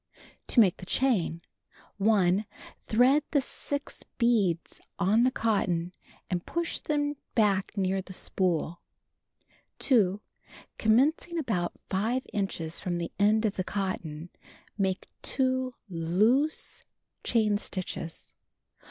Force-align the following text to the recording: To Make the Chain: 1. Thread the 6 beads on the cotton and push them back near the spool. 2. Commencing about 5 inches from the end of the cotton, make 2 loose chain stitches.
To 0.47 0.59
Make 0.59 0.77
the 0.77 0.87
Chain: 0.87 1.41
1. 1.97 2.47
Thread 2.87 3.21
the 3.29 3.39
6 3.39 4.03
beads 4.17 4.81
on 4.97 5.21
the 5.25 5.29
cotton 5.29 5.93
and 6.27 6.43
push 6.43 6.79
them 6.79 7.17
back 7.35 7.77
near 7.77 8.01
the 8.01 8.11
spool. 8.11 8.81
2. 9.77 10.19
Commencing 10.79 11.37
about 11.37 11.73
5 11.91 12.25
inches 12.33 12.79
from 12.79 12.97
the 12.97 13.11
end 13.19 13.45
of 13.45 13.57
the 13.57 13.63
cotton, 13.63 14.31
make 14.75 15.07
2 15.21 15.71
loose 15.87 16.81
chain 17.23 17.59
stitches. 17.59 18.33